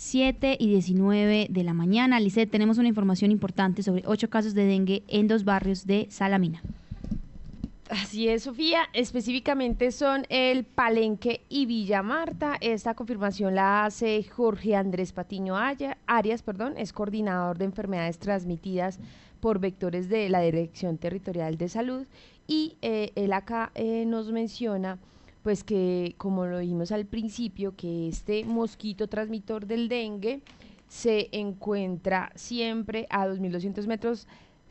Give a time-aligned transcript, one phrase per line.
[0.00, 2.18] 7 y 19 de la mañana.
[2.20, 6.62] Lice, tenemos una información importante sobre ocho casos de dengue en dos barrios de Salamina.
[7.90, 8.84] Así es, Sofía.
[8.94, 12.56] Específicamente son el Palenque y Villa Marta.
[12.62, 15.54] Esta confirmación la hace Jorge Andrés Patiño
[16.06, 19.00] Arias, perdón, es coordinador de enfermedades transmitidas
[19.40, 22.06] por vectores de la Dirección Territorial de Salud.
[22.46, 24.96] Y eh, él acá eh, nos menciona
[25.42, 30.42] pues que, como lo vimos al principio, que este mosquito transmitor del dengue
[30.88, 34.26] se encuentra siempre a 2.200 metros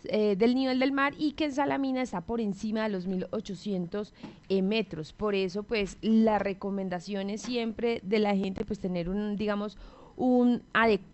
[0.06, 4.14] eh, del nivel del mar y que en Salamina está por encima de los 1800
[4.48, 5.12] eh, metros.
[5.12, 9.78] Por eso, pues, la recomendación es siempre de la gente, pues, tener un, digamos,
[10.20, 10.62] un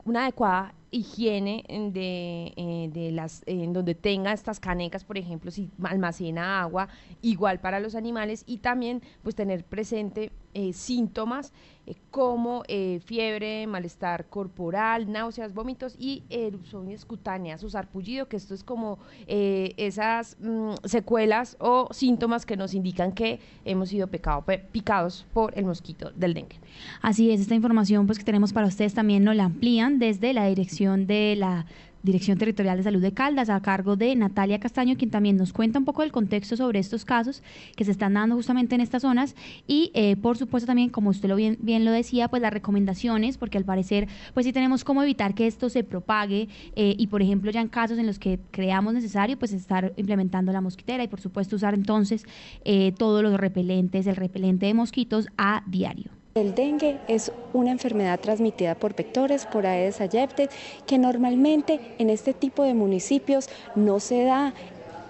[0.03, 5.69] una adecuada higiene de, eh, de las en donde tenga estas canecas, por ejemplo, si
[5.83, 6.87] almacena agua,
[7.21, 11.53] igual para los animales y también pues tener presente eh, síntomas
[11.85, 12.63] eh, como
[13.05, 20.37] fiebre, malestar corporal, náuseas, vómitos y erupciones cutáneas o sarpullido, que esto es como esas
[20.39, 26.11] mm, secuelas o síntomas que nos indican que hemos sido pecado, picados por el mosquito
[26.15, 26.59] del dengue.
[27.03, 30.47] Así es, esta información pues que tenemos para ustedes también nos la amplían desde la
[30.47, 31.67] dirección de la
[32.05, 35.79] Dirección Territorial de Salud de Caldas, a cargo de Natalia Castaño, quien también nos cuenta
[35.79, 37.41] un poco del contexto sobre estos casos
[37.75, 39.35] que se están dando justamente en estas zonas
[39.67, 43.37] y, eh, por supuesto, también, como usted lo bien, bien, lo decía, pues las recomendaciones,
[43.37, 47.21] porque al parecer, pues sí tenemos cómo evitar que esto se propague eh, y, por
[47.21, 51.07] ejemplo, ya en casos en los que creamos necesario, pues estar implementando la mosquitera y,
[51.07, 52.25] por supuesto, usar entonces
[52.63, 56.14] eh, todos los repelentes, el repelente de mosquitos a diario.
[56.37, 60.49] El dengue es una enfermedad transmitida por vectores, por Aedes aegypti,
[60.85, 64.53] que normalmente en este tipo de municipios no se da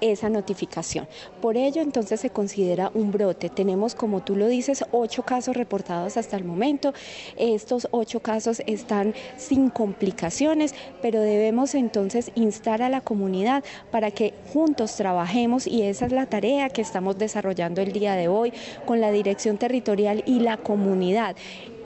[0.01, 1.07] esa notificación.
[1.41, 3.49] Por ello, entonces se considera un brote.
[3.49, 6.93] Tenemos, como tú lo dices, ocho casos reportados hasta el momento.
[7.37, 14.33] Estos ocho casos están sin complicaciones, pero debemos entonces instar a la comunidad para que
[14.53, 18.53] juntos trabajemos y esa es la tarea que estamos desarrollando el día de hoy
[18.85, 21.35] con la dirección territorial y la comunidad.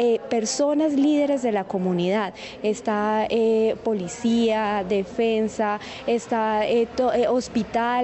[0.01, 2.33] Eh, personas líderes de la comunidad,
[2.63, 5.77] está eh, policía, defensa,
[6.07, 6.87] está eh,
[7.27, 7.98] hospital,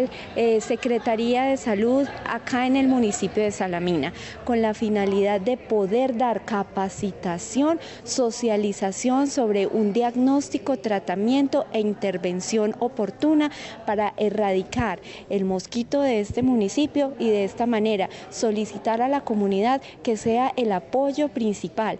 [0.59, 4.13] Secretaría de Salud acá en el municipio de Salamina,
[4.43, 13.51] con la finalidad de poder dar capacitación, socialización sobre un diagnóstico, tratamiento e intervención oportuna
[13.85, 19.81] para erradicar el mosquito de este municipio y de esta manera solicitar a la comunidad
[20.03, 21.99] que sea el apoyo principal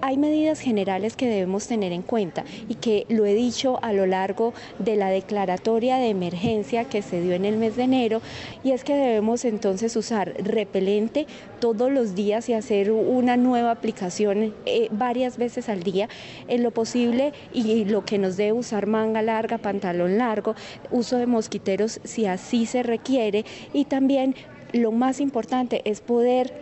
[0.00, 4.06] hay medidas generales que debemos tener en cuenta y que lo he dicho a lo
[4.06, 8.20] largo de la declaratoria de emergencia que se dio en el mes de enero
[8.62, 11.26] y es que debemos entonces usar repelente
[11.60, 16.08] todos los días y hacer una nueva aplicación eh, varias veces al día
[16.48, 20.54] en lo posible y lo que nos debe usar manga larga, pantalón largo,
[20.90, 24.34] uso de mosquiteros si así se requiere y también
[24.72, 26.52] lo más importante es poder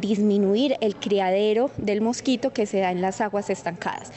[0.00, 4.12] disminuir el criadero del mosquito que se da en las aguas estancadas.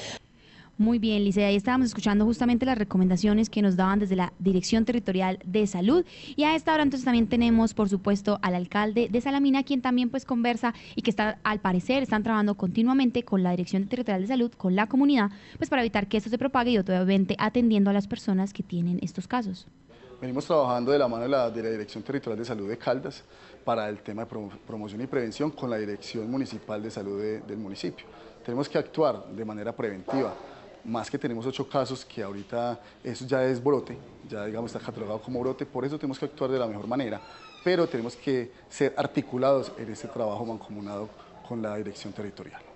[0.79, 4.85] Muy bien, Licea, ahí estábamos escuchando justamente las recomendaciones que nos daban desde la Dirección
[4.85, 6.05] Territorial de Salud.
[6.37, 10.09] Y a esta hora entonces también tenemos, por supuesto, al alcalde de Salamina, quien también
[10.09, 14.27] pues conversa y que está, al parecer, están trabajando continuamente con la Dirección Territorial de
[14.27, 17.93] Salud, con la comunidad, pues para evitar que esto se propague y obviamente atendiendo a
[17.93, 19.67] las personas que tienen estos casos.
[20.21, 23.23] Venimos trabajando de la mano de la, Dirección Territorial de Salud de Caldas
[23.63, 28.05] para el tema de promoción y prevención con la Dirección Municipal de Salud del municipio.
[28.43, 30.33] Tenemos que actuar de manera preventiva,
[30.83, 33.97] más que tenemos ocho casos que ahorita eso ya es brote,
[34.27, 37.21] ya digamos está catalogado como brote, por eso tenemos que actuar de la mejor manera,
[37.63, 41.07] pero tenemos que ser articulados en este trabajo mancomunado
[41.47, 42.68] con la Dirección Territorial.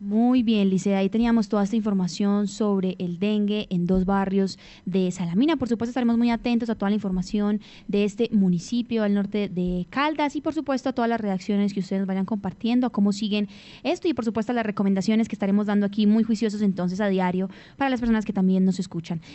[0.00, 5.10] Muy bien, Licea, ahí teníamos toda esta información sobre el dengue en dos barrios de
[5.10, 5.56] Salamina.
[5.56, 9.88] Por supuesto, estaremos muy atentos a toda la información de este municipio al norte de
[9.90, 13.48] Caldas y, por supuesto, a todas las reacciones que ustedes vayan compartiendo, a cómo siguen
[13.82, 17.08] esto y, por supuesto, a las recomendaciones que estaremos dando aquí muy juiciosos entonces a
[17.08, 19.20] diario para las personas que también nos escuchan.